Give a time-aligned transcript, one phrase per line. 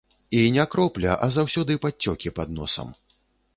[0.29, 2.93] І не кропля, а заўсёды падцёкі пад носам.